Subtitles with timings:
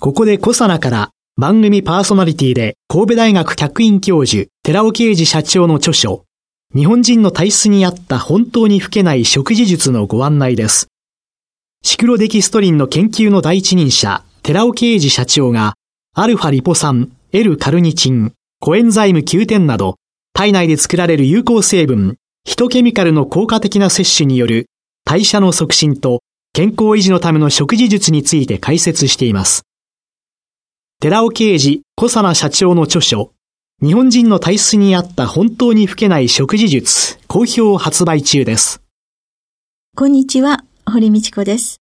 [0.00, 6.24] ここでコサナから番組パーソナリティで神戸大学客員教授寺尾啓二社長の著書
[6.72, 10.86] 日本人の体質に合った本当に老けない食事術のご案内です
[11.82, 15.74] シクロデキストリンの研究の第一人者寺尾啓二社長が
[16.14, 19.96] アルファリポ酸、L カルニチン、コエンザイム Q10 など
[20.32, 24.66] 体内で作られる有効成分ヒトケミカルの効果的な摂取による
[25.04, 26.20] 代謝の促進と
[26.52, 29.67] 健康維持のための食事術について解説しています。
[31.00, 33.30] 寺尾啓治小佐奈社長の著書、
[33.80, 38.82] 日本人の体質に合った本当に老けない食事術、好評発売中です。
[39.94, 41.80] こんにちは、堀道子です。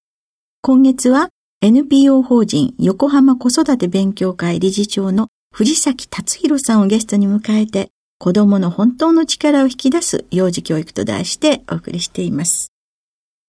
[0.62, 1.30] 今月は
[1.64, 12.72] NPO 法人横浜子育て勉強会理事長の藤崎達弘さんをゲストに迎えて、子供の本当の力を引き出す幼児教育と題してお送りしています。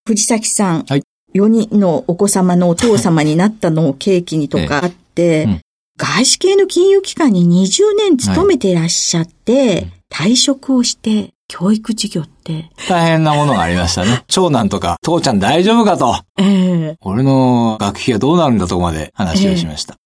[0.06, 1.02] 藤崎さん、はい、
[1.34, 5.60] 4人のお子様のお父様になったのを契機にとかあって、うん、
[5.96, 9.66] 外資系の金融機関に20年勤めていらっしゃって、
[10.12, 12.70] はい、退職をして教育事業って。
[12.88, 14.22] 大変なものがありましたね。
[14.28, 16.14] 長男とか、父ちゃん大丈夫かと。
[16.38, 19.96] ええー、俺の学費はどうなるんだとこまで話をしました。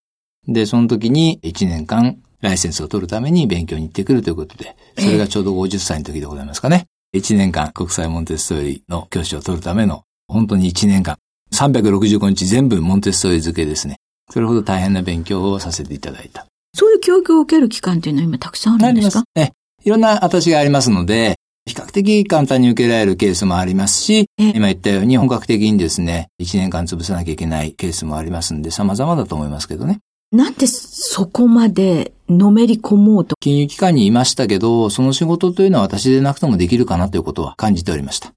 [0.48, 6.86] えー、で、その時に1年間ライセンスを取るために勉強に行ってくるということで、それがちょうど50歳の時でございますかね。
[7.14, 11.18] 1年間国際モンテッソーリの教師を取るための、本当に1年間、
[11.52, 13.96] 365日全部モンテッソーリ付けですね。
[14.32, 16.46] それほど大変な勉強をさせていただいた。
[16.74, 19.18] そういう教育を受ける期間っていうのは今たくさんあるんですか？
[19.18, 19.52] あります。
[19.84, 29.98] いろんな形がありますので、比較的簡単に受けられるケースもありますし、今言ったように本格的にですね、1年間潰さなきゃいけないケースもありますんで、様々だと思いますけどね。
[30.32, 33.36] なんでそこまでのめり込もうと。
[33.38, 38.32] 金融機関にいましたけど、その仕事というのは私でなくてもできるかなということは感じておりました。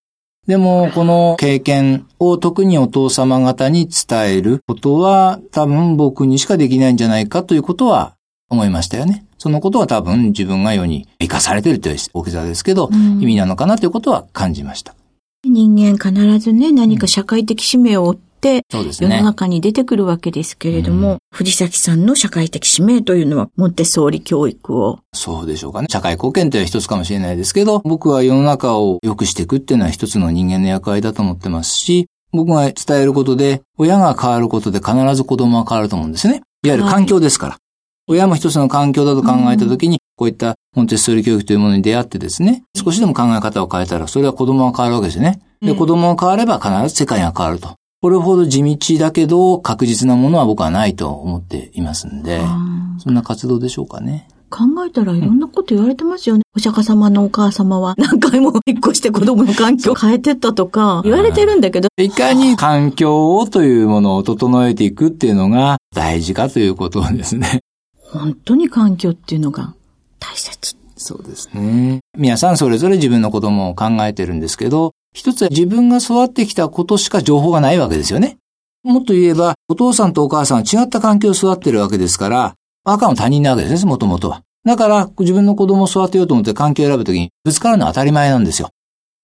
[0.47, 8.15] でも、この経験を特にお父様方に伝えることは多分僕にしかできないんじゃないかということは
[8.49, 9.25] 思いましたよね。
[9.39, 14.95] そのことは多分自分が世に生かされてるという大きさですけど、うん、意味なのかなということは感じました。
[15.43, 18.19] 人間必ずね、何か社会的使命を負っ。
[18.45, 24.99] 世の中に出てくるわけですけれども、うん、藤崎さんの社会的使命というのは、モンテソーリ教育を。
[25.13, 25.87] そうでしょうかね。
[25.89, 36.41] 社会貢献というのは一つかもしれないですけど、僕は世の中を良くしていくっていうのは一つの人間の役割だと思ってますし、僕が伝えることで、親が変わることで必ず子供は変わると思うんですね。
[36.63, 37.51] いわゆる環境ですから。
[37.53, 37.59] はい、
[38.09, 45.39] 親も一つの環境だと考えたときに、こういったモンテッソーリ教育というものに出会ってですね、少しでも考え方を変えたら、それは子供が変わるわけですよね。
[45.61, 47.75] で、子供が変われば必ず世界が変わると。
[48.05, 52.39] これほど地道だけど確実なものは僕はないと思っていますんで、
[52.99, 54.27] そんな活動でしょうかね。
[54.51, 56.43] 考えたらいろんなこと言われてますよね。
[56.53, 61.87] うん、お釈迦様のお母様は 何回も引っ越して子供の環境を変えてったとか言われてるんだけど。
[61.99, 67.61] いかに環境をというものを整えていくっていうのが大事かということですね。
[68.11, 69.73] 本当に環境っていうのが
[70.19, 70.75] 大切。
[70.95, 72.01] そうですね。
[72.15, 78.37] 皆さんそれぞれ自分の子供を考えてるんですけど、一つは自分が育ってきたことしか情報がないわけですよね。
[78.83, 82.53] もっと言えば、お父さんとお母さんは違った環境を育ってるわけですから、
[82.83, 84.43] 赤の他人なわけですね、もともとは。
[84.65, 88.69] だから、自分の子供を育てようと思って環境を選ぶときに、ぶつかるのは当たり前なんですよ。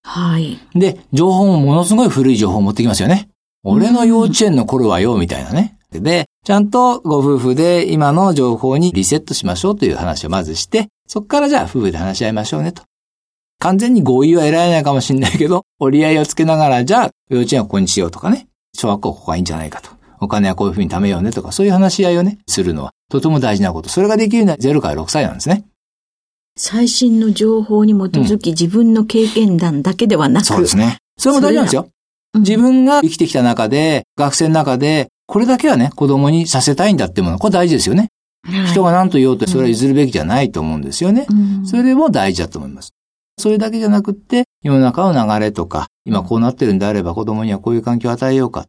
[0.03, 0.57] はい。
[0.74, 3.28] で、情報もものすごい古い情報を持ってきますよね。
[3.63, 5.78] 俺の幼稚園の頃はよ、みたいなね。
[5.91, 12.84] で、ちゃんとご夫婦で今の情報にリセットしましょうという話をまずして、そこからじゃあ夫婦で話し合いましょうねと。
[13.61, 19.90] 完全に合意は得られないかもしれないけど、 折り合いをつけながら、じゃあ、幼稚園はここにしようとかね、小学校ここがいいんじゃないかと。
[20.19, 23.90] お金はこういうふうに貯めようねとか、そういう話し合いをね、するのは、とても大事なこと。
[23.90, 25.63] それができるのは0から6歳なんですね。
[26.58, 30.97] 最新の情報に基づき、自分の経験談だけではなく、そうですね。
[31.17, 31.87] それも大事なんですよ。
[32.35, 38.09] 自分が生きてきた中で、学生の中で、これだけはね、子供にさせたいんだってもの、これ大事ですよね。
[38.67, 41.28] 人が何と言おうとそれは譲るべきじゃないと思うんですよね。
[41.29, 42.93] うん、それでも大事だと思います。
[43.37, 48.66] それだけじゃなくって、世の中の流れとか、今こうなってるんであれば子供にはこういう環境を与えようか。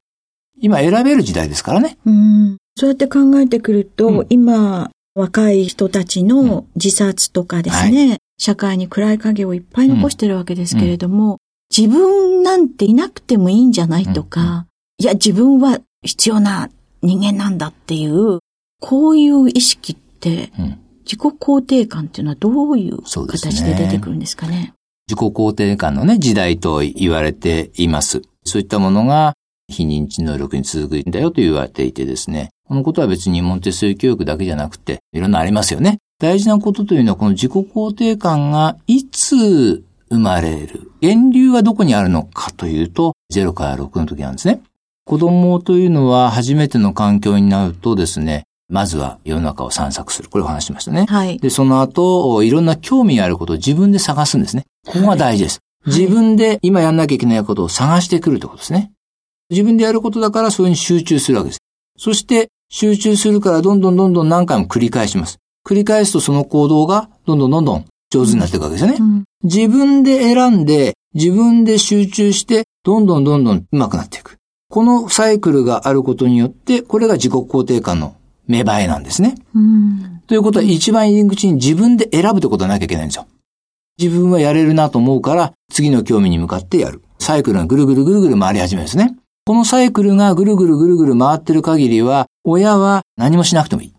[0.60, 1.98] 今選べる時代ですからね。
[2.04, 2.56] うん。
[2.76, 11.38] そうやって考えてくると、うん、今、若い人たちの自殺とかですね、うんはい、社会に暗い影をいっぱい残してるわけですけれども、うん、
[11.76, 14.66] 自分なんていなくてもいいんじゃないとか、
[14.98, 16.70] いや、自分は必要な
[17.02, 18.38] 人間なんだっていう
[18.80, 24.72] こういう意識って、うん自己肯定感っていうのはどういう形で出てくるんですかね？
[25.08, 28.22] 自己肯定感のね、時代と言われています。
[28.44, 29.34] そういったものが
[29.68, 32.50] 非認知能力に続くんだよと言われていてですね。
[32.66, 35.98] このことは別にモンテッソーリ教育だけじゃなくて、いろんなありますよね。
[36.18, 40.92] 大事なことというのは、この自己肯定感がいつ生まれる。
[41.00, 44.62] 源流はどこにあるのかというと、0から6の時なんですね。
[45.04, 50.30] 子供というのは初めての環境になるとですね、まずは世の中を散策する。
[50.30, 51.06] これを話しましたね。
[51.08, 51.38] はい。
[51.38, 54.64] で、その後、いろんな興味あることを自分で探すんですね。
[54.86, 55.60] ここが大事です。
[55.86, 58.90] い自分で今やんなきゃいけないことを探してくるってことですね。
[59.50, 61.60] 自分でやることだからそれに集中するわけです。
[61.98, 65.38] そして、集中するからどんどんどんどん何回も繰り返します。
[65.66, 68.96] 繰り返すとその行動がどんどんどんどん上手になっていくわけですよね。
[68.98, 74.38] うん自分で選んで、自分で集中して、どんどんどんどん上手くなっていく。
[74.70, 78.14] このサイクルがあることによって、これが自己肯定感の
[78.48, 79.34] 芽生えなんですね。
[79.54, 83.26] うんということは一番入り口に自分で選ぶってことはなきゃいけないんですよ。
[83.98, 87.02] 自分はやれるなと思うから、次の興味に向かってやる。
[87.18, 89.16] サイクルがぐるぐるぐるぐる回り始めるんですね。
[89.44, 93.94] このサイクルがぐるぐるぐるぐる回ってる限りは、親は何もしなくてもいい。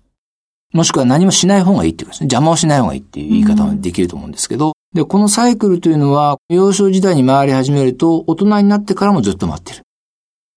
[0.73, 2.25] もしくは何もしない方がいいっていうことですね。
[2.25, 9.82] 邪魔をしない方がいいっていう言い方もできると思うんですけど、で、このサイクルというのは、幼少時代に回り始めると、大人になってからもずっと回ってる。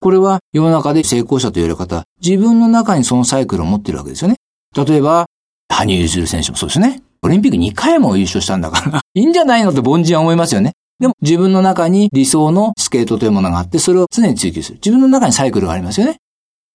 [0.07, 4.37] これは世の中で成功者と言われる方、自分の中にそのサイクルを持ってるわけですよね。
[4.77, 5.27] 例えば、
[5.69, 7.03] 羽生結弦選手もそうですね。
[7.23, 10.75] オリンピック2回も優勝したんだから、いいんじゃないのって凡人は思いますよね。
[11.01, 14.77] でも自分の中に理想のスケートというものがあって、それを常に追求する。
[14.77, 16.19] 自分の中にサイクルがありますよね。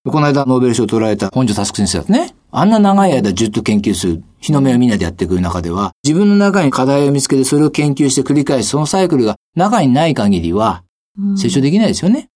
[0.05, 10.83] この間ノーベル賞を取られた本庄佑先生だってね、あんな長い間ずっと研究する、日の目をみんなでやってくる中では、自分の中に課題を見つけてそれを研究して繰り返し、そのサイクルが中にない限りは、
[11.17, 12.27] うん成長できないですよね。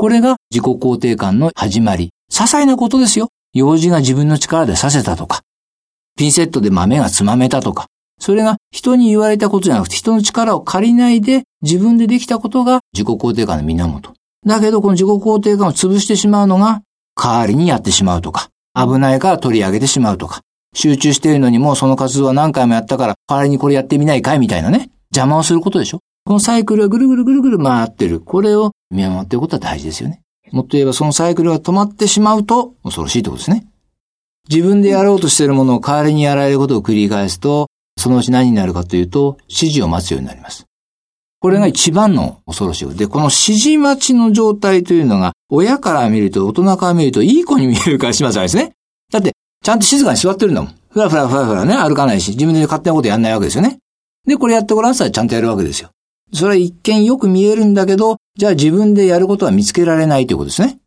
[0.00, 2.10] これが自己肯定感の始まり。
[2.28, 3.28] 些細なことですよ。
[3.54, 5.42] 用事が自分の力でさせたとか、
[6.16, 7.86] ピンセットで豆がつまめたとか、
[8.20, 14.12] それが人に言われたことじゃなくて人の力を借りないで自分でできたことが自己肯定感の源。
[14.44, 16.82] だけどこの自己肯定感を潰してしまうのが
[17.16, 20.40] 代わりにやってしまうとか、危ないから取り上げてしまうとか、
[20.74, 24.90] 集中しているのにもうその活動は何回もやったから代わりにこれやってみないかいみたいなね。
[25.14, 28.20] 邪魔をすることでしょこのサイクルがぐるぐるぐるぐる回ってる。
[28.20, 30.20] これを見守っていくことは大事ですよね。
[30.52, 33.66] もっと言えばそのサイクルが止まってしまうと恐ろしいってことですね。
[34.48, 37.68] 自分でやろうとしているものを代わりにやられることを繰り返すと、
[37.98, 40.64] そのうち何になるかというと、指示を待つようになります。
[41.40, 48.72] これが一番の恐ろしいことで、この指示待ちの状態というのが、親から見ると、大人から見ると、いい子に見えるからしますですね。
[49.10, 49.32] だって、
[49.64, 50.74] ちゃんと静かに座ってるんだもん。
[50.90, 53.78] ふらふらふらふらね、歩かないし、自分で勝手なことやんないわけですよね。
[54.26, 55.90] で、これやってごらんさらちゃんとやるわけですよ。
[56.32, 60.78] それは一見よく見えるんだけど、じゃあ自分でやることは見つけられないということですね。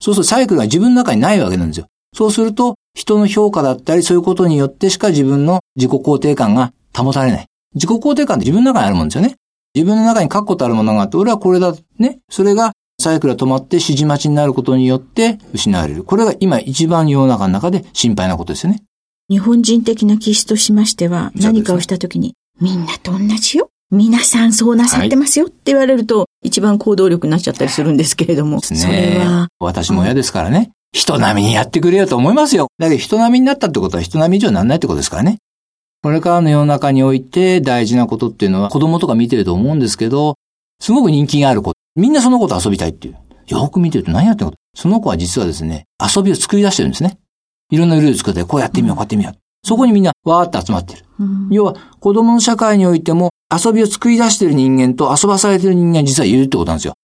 [0.00, 1.86] そうするとサイクルが自分の中にないわけなんですよ。
[2.16, 7.46] そうすると、人の評価だったり、そういうことによってしか自分の自己肯定感が保たれない。
[7.74, 9.34] 自己肯定感って自分の中にあるもんですよね。
[9.74, 12.20] 自分の中に確固たるものがあって、俺はこれだ、ね。
[12.30, 16.04] それがサイクルが止まって指示待ちになることによって失われる。
[16.04, 18.82] これが今一番世の中の中で心配なことですよね。
[19.28, 23.68] 日本人的な気質としましては、何かをしたときに、みんなと同じよ。
[23.90, 30.72] 皆さんそうなさってますよって言われると、一番行動力になっちゃったりするんですけれども、それは、私も親ですからね。
[30.92, 32.68] 人並みにやってくれよと思いますよ。
[32.78, 35.38] だけど人並みになったってことは人並み以上にならないってことですからね。
[36.02, 40.36] これからの世の中において大事なことっていうのは子供とか見てると思うんですけど、
[40.80, 41.72] すごく人気がある子。
[41.96, 43.16] みんなその子と遊びたいっていう。
[43.48, 47.18] よく見てると何やってるのその子は実はですね、遊びを作り出してるんですね。
[47.70, 49.34] いろんなルール作って、こうやってみよう、こうやってみよう。
[49.66, 51.03] そこにみんなわーって集まってる。
[51.18, 56.94] うん要は、子供の社会においても遊びを作り出している人間と遊ばされている人間が実はいるってことなんですよ。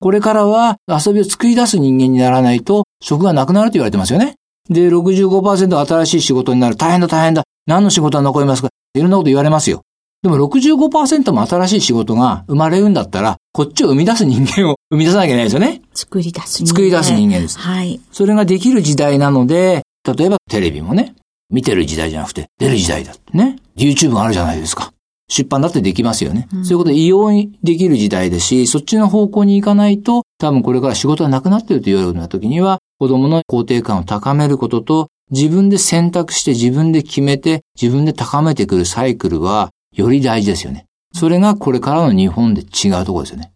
[0.00, 4.34] これからは遊びを作り出す人間にならないと職がなくなると言われてますよね。
[4.68, 6.76] で、65%が新しい仕事になる。
[6.76, 7.44] 大変だ大変だ。
[7.66, 8.68] 何の仕事が残りますか？
[8.94, 9.82] いろんなこと言われますよ。
[10.22, 15.82] でも65%も新しい仕事が生まれるんだったら、こっちを生み出す人間を 生み出さなきゃいけないですよね。
[15.94, 16.68] 作り出す人間。
[16.68, 17.58] 作り出す人間です。
[17.58, 18.00] はい。
[18.12, 19.82] それができる時代なので、
[20.16, 21.14] 例えばテレビもね、
[21.52, 23.12] 見てる時代じゃなくて出る時代だ。
[23.32, 23.58] ね。
[23.76, 24.92] YouTube があるじゃないですか。
[25.28, 26.48] 出版だってできますよね。
[26.52, 40.84] うんそういうことで異様にできる時代ですし、そっちの方向に行かないと、多分これから仕事がなくなってるというような時には、子供の肯定感を高めることと、自分で選択して自分で決めて、自分で高めてくるサイクルは、より大事ですよね。
[41.14, 43.52] それがこれからの日本で違うところですよね。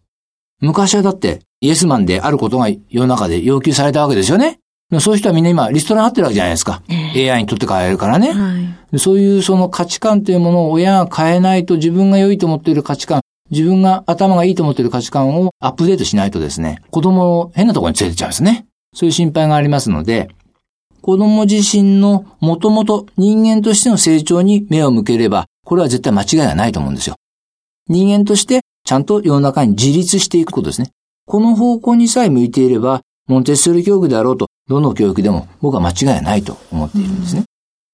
[0.59, 4.59] 昔はだって、イエスマンであることが世の中で要求されたわけですよね。
[4.99, 6.81] そういう人はみんな今、リストラになってるわけじゃないですか。
[6.87, 8.31] ええ AI に取って変えるからね。
[8.31, 8.91] はい。
[8.93, 18.65] でそういうその価値観というものを親が変えないと自分が良いと思っている価値観、自分が頭がいいと思っている価値観をアップデートしないとですね、子供を変なところに連れてっちゃうんですね。
[18.95, 20.29] そういう心配がありますので、
[21.01, 27.15] 子供自身のもともと人間としての成長に目を向ければ、これは絶対間違いがないと思うんですよ。
[27.89, 30.91] 人間としてちゃんと世の中に自立していくことですね。
[31.25, 37.43] この方向にさえ向いていれば、モンテッソーリ教育であろうと、どの教育でも僕は間違いないと思っているんですね。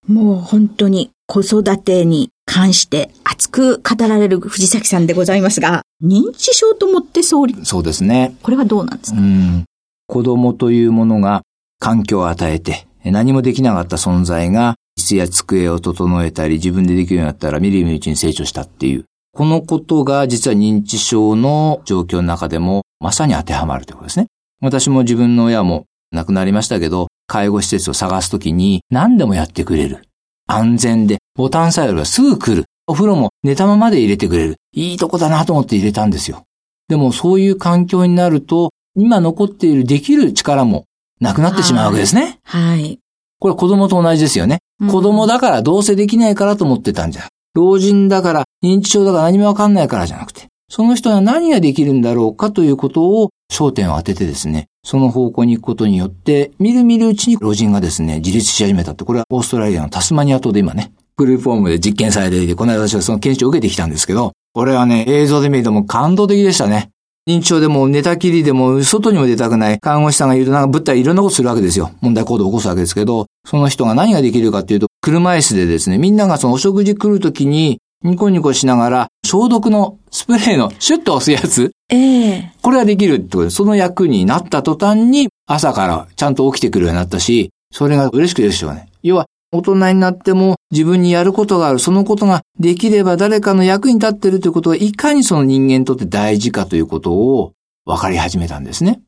[0.07, 7.65] もう本当に子育てに関して熱く語られる藤崎さんでございますが、認知症とモンテッソーリ。
[7.65, 8.35] そうですね。
[8.43, 9.19] これはどうなんですか？
[9.19, 9.65] うん
[10.05, 11.43] 子供というものが
[11.79, 19.05] 環境を与えて、何もできなかった存在が、椅子や机を整えたり、自分でできるようになったら、見る見るうちに成長したっていう。
[19.31, 24.27] このことが実は認知症の状況の中でも、まさに当てはまるということですね。
[24.61, 30.03] 私も自分の親も亡くなりましたけど、介護施設を探すときに何でもやってくれる。
[30.47, 32.65] 安全で、ボタンさえあればすぐ来る。
[32.85, 34.55] お風呂も寝たままで入れてくれる。
[34.73, 36.43] いいとこだなと思って入れたんですよ。
[36.89, 40.85] でもそういう環境になると、今残っているできる力も
[41.19, 42.39] なくなってしまうわけですね。
[42.43, 42.99] はい。
[43.39, 44.59] これ子供と同じですよね。
[44.81, 47.27] うん子供だからどうせできないからと思ってたんじゃ。
[47.55, 66.89] 老人だから認知症だから何もわかんないからじゃなくて、その人は何ができるんだろうかということを焦点を当ててですね、その方向に行くことによって、みるみるうちに老人がですね、自立し始めたって、これはオーストラリアのタスマニア島で今ね、グループホームで実験されていて、この間私はその研修を受けてきたんですけど、これはね、映像で見るともう感動的でしたね。
[67.25, 71.91] 認知症でも寝たきりでも外にも出たくない看護師さんが言うとなんかぶったりいろんなことするわけですよ。
[72.01, 88.89] 問題行動を起こすわけですけど、その人が何ができるかっていうと、車椅子でですね、みんながそのお食事来るときにニコニコしながら消毒のスプレーのシュッと押すやつ、ええこれができるってことで、その役になった途端に朝からちゃんと起きてくるようになったし、それが嬉しくてでしょうね。
[89.01, 97.53] 要は、大人になっても自分にやることがある、そのことができれば誰かの役に立っているということがいかにその人間にとって大事かということを
[97.85, 99.01] 分かり始めたんですね。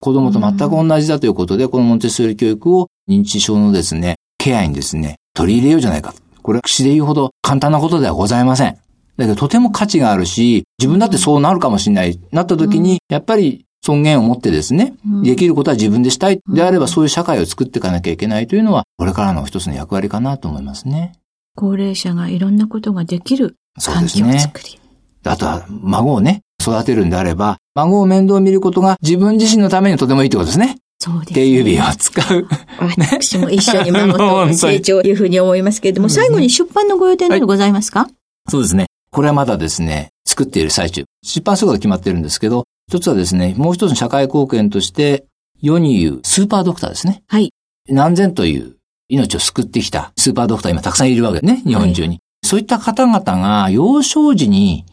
[0.00, 6.14] 子供と全く同じだということで、このモンテッソーリ教育を認知症のですね、ケアにですね、取り入れようじゃないか。
[6.48, 8.72] これは口で言うほど簡単なことではございません。
[8.72, 8.80] だ
[9.18, 12.18] けどとても価値があるし、自分だってそうなるかもしれない。
[12.32, 16.40] なった時に、やっぱり尊厳を持ってですね、うんできることは自分でしたい。
[16.48, 21.12] であればそういう社会を作っていかなきゃいけないというのは、これからの一つの役割かなと思いますね。
[21.54, 24.50] 高齢者がいろんなことができるそう環境をですね。
[24.54, 24.80] 作り。
[25.24, 30.78] あとは、孫をね、育てるんであれば、孫を面倒見ることが自分自身のためにとてもいいってことですね。
[30.98, 32.48] そうです、手指を使う。
[32.80, 38.08] 私も一緒に孫と成長というふうに思いますけれども、最後に出版のご予定などございますか、
[38.48, 38.86] そうですね。
[39.10, 41.04] これはまだですね、作っている最中。
[41.22, 45.24] 出版することが決まってるんですけど、一つはですね、もう一つの社会貢献として、
[45.60, 47.22] 世に言うスーパードクターですね。
[47.28, 47.52] はい。
[47.88, 48.76] 何千という
[49.08, 52.20] 命を救ってきたスーパードクター今たくさんいるわけね、日本中に。
[52.44, 54.84] そういった方々が幼少時に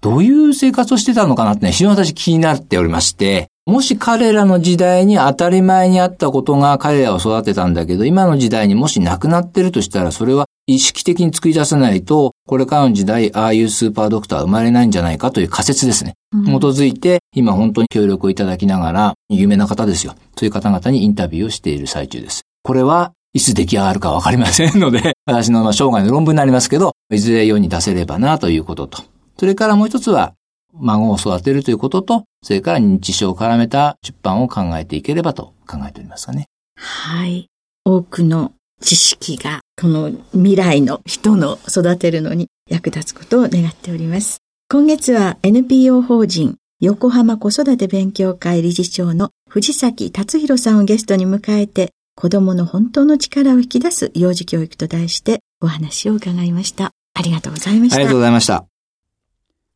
[0.00, 16.14] どういう生活をしてたのかなってね、非常に私気になっておりまして、もし彼らの時代に当たり前にあったことが彼らを育てたんだけど、今の時代にもしなくなってるとしたら、それは意識的に作り出さないと、これからの時代、ああいうスーパードクターは生まれないんじゃないかという仮説ですね。
[16.32, 20.16] うん基づいて、今本当に協力をいただきながら、有名な方ですよ。
[20.36, 22.42] そういう方々にインタビューをしている最中です。
[22.64, 29.02] これはいつ出来上がるかわかりませんので、 私のまあ生涯の論文になりますけど、いずれ世に出せればなということと、
[29.38, 30.32] それからもう一つは、
[30.74, 36.46] 孫を育てるということと、それから認知症を絡めた出版を考えていければと考えておりますかね。
[36.76, 37.48] はい。
[37.84, 44.38] 多くの知識が、この未来の人の育てるのに役立つことを願っております。
[44.68, 56.92] 今月は NPO 法人横浜子育て勉強会理事長の藤崎達弘さんをゲストに迎えて、子供の本当の力を引き出す幼児教育と題してお話を伺いました。
[57.14, 57.96] ありがとうございました。
[57.96, 58.69] ありがとうございました。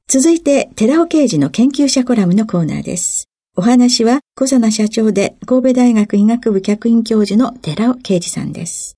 [0.06, 3.26] 続いて、寺尾刑事の研究者コラムのコーナーです。
[3.56, 8.96] お話は、小佐奈社長で神戸大学医学部客員教授の寺尾啓二さんです。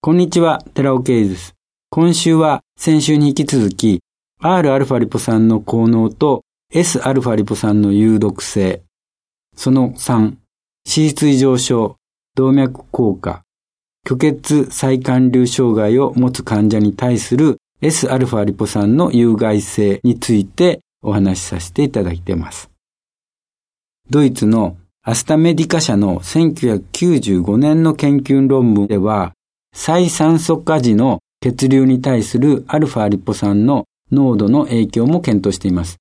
[0.00, 1.54] こんにちは、寺尾圭です。
[1.90, 4.00] 今週は先週に引き続き、
[4.40, 8.82] Rα リポ酸の効能と Sα リポ酸の有毒性、
[9.56, 10.36] その3、脂
[10.84, 11.96] 質異常症、
[12.36, 13.42] 動脈硬化、
[14.06, 22.70] 虚血再管流障害を持つ患者に対する Sα リポ酸の有害性についてお話しさせていただいています。
[24.08, 29.32] ドイツのアスタメディカ社の1995年の研究論文では、
[29.74, 35.96] 再酸素化時の血流に対するアルファリポ酸の濃度の影響も検討しています。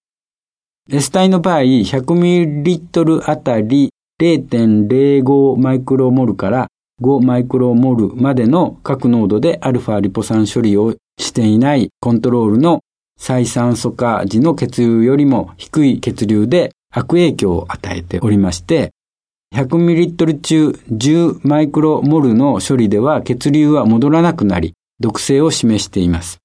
[0.92, 3.90] S 体の場合、100ml あたり
[4.22, 6.68] 0.05マイクロモルから
[7.02, 12.82] 5マイクロモルまでの各濃度でアルファリポ酸処理をしていないコントロールの
[13.18, 18.92] 再酸素化時の血流よりも低い血流で悪影響を与えておりまして、
[19.56, 26.40] 100ml 中10マイクロモルの処理では血流は戻らなくなり、毒性を示しています。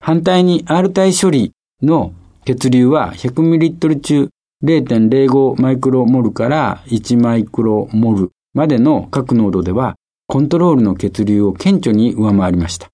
[0.00, 2.12] 反対に R 体処理の
[2.44, 4.28] 血流は 100ml 中
[4.64, 9.96] 0.05マイクロモルから1マイクロモルまでの各濃度では
[10.26, 12.88] コントロールの血流を顕著に上回りました。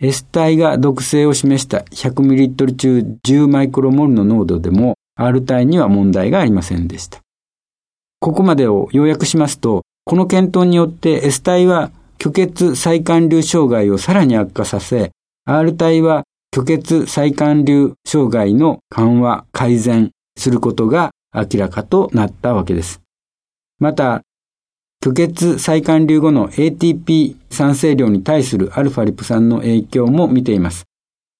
[0.00, 7.20] S 体が毒性を示した 100ml 中10マイクロモルの濃度でも R 体には問題がありませんでした。
[8.18, 15.12] ここまでを要約しますと、この検討によって S 体は虚血再管流障害をさらに悪化させ、
[15.44, 23.00] R 体は虚血再管流障害の緩和、改善することが明らかとなったわけです。
[23.78, 24.22] また、
[25.04, 30.84] 虚血再管流後の ATP 酸性量に対するアルファリポ酸の影響も見ています。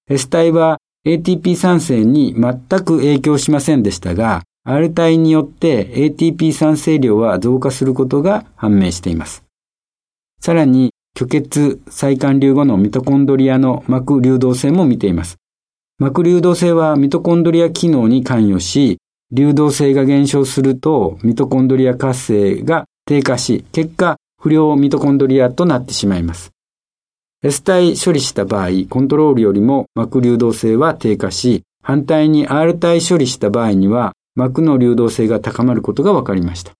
[0.07, 9.43] S 体は ATP 酸性に全く影響しませんでしたが、R 体によって ATP 酸性量は増加することが判明しています。
[10.39, 15.37] さらに、虚血再管流後のミトコンドリアの膜流動性も見ています。
[15.97, 18.99] 膜流動性はミトコンドリア機能に関与し、
[19.31, 26.51] 流動性が減少するとミトコンドリア活性が低下し、結果不良ミトコンドリアとなってしまいます。
[27.43, 36.73] S 体処理した場合、コントロールよりも膜流動性は低下し、反対に R 体処理した場合には膜の流動性が高まることが分かりました。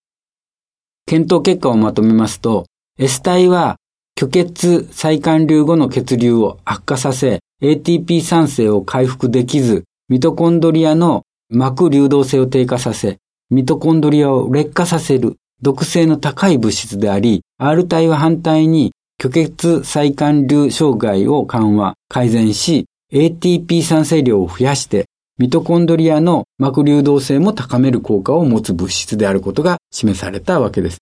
[1.06, 2.66] 検討結果をまとめますと、
[2.98, 3.78] S 体は
[4.18, 13.18] 虚血再管流後の血流を悪化させ、ATP 酸性を回復できず、ミトコンドリアの膜流動性を低下させ、
[13.52, 25.06] ミトコンドリアを劣化させる毒性の高い物質であり、R 体は反対に虚血再管流障害を緩和、改善し、ATP 酸性量を増やして、
[25.38, 31.00] ミトコンドリアの膜流動性も高める効果を持つ物質であることが示されたわけです。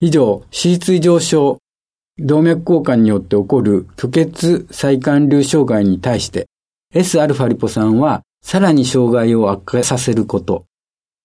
[0.00, 1.58] 以上、脂質異常症、
[2.18, 6.46] 動脈交換によって起こる虚血再管流障害に対して
[6.94, 10.66] Sα リポ酸はさらに障害を悪化させること。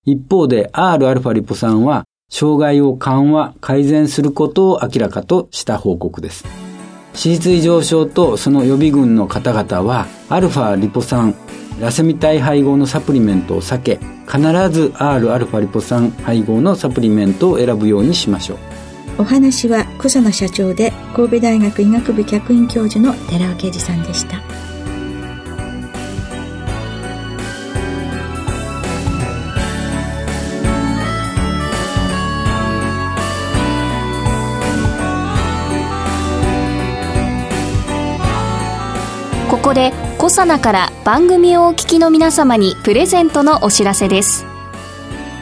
[0.05, 6.45] 一方で Rα リポ酸は障害を緩和、改善することを明らかとした報告です。
[7.13, 11.35] 脂質異常症とその予備軍の方々は、アルファリポ酸、
[11.79, 18.57] ラセミ体配合のサプリメントを避け、必ず Rα リポ酸配合のサプリメントを選ぶようにしましょう。
[19.19, 24.56] お話は小佐野社長で神戸大学医学部客員教授の寺尾啓二さんでした。
[39.67, 44.45] こでコサナから番組をお聞きの皆様にプレゼントのお知らせです。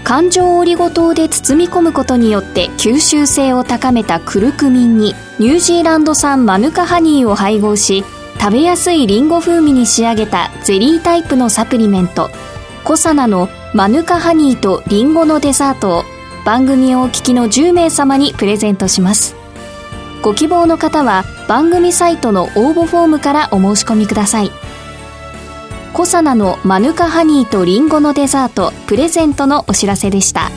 [0.03, 8.03] 環状オリゴ糖で包み込むことによって吸収性を高めたクルクミンにニュージーランド産マヌカハニーを配合し
[8.39, 12.29] 食べやすいリンゴ風味に仕上げたゼリータイプのサプリメント
[12.83, 16.03] コサナのマヌカハニーとリンゴのデザートを
[16.45, 19.44] 番組をお聞きの10名様にプレゼントします。
[20.21, 24.51] ご希望の方は番組サイトの応募フォームからお申し込みください。
[25.93, 30.51] コサナのマヌカハニーとリンゴのデザートプレゼントのお知らせでした。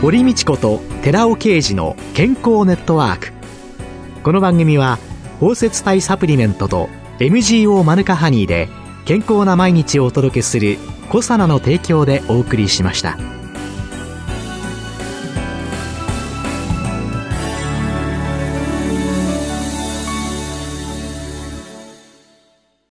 [0.00, 3.32] 堀道子と寺尾啓二の健康ネットワーク。
[4.22, 4.98] この番組は
[5.40, 6.88] 包摂体サプリメントと
[7.18, 8.68] MGO マヌカハニーで
[9.06, 10.78] 健康な毎日をお届けする
[11.10, 13.37] コサナの提供でお送りしました。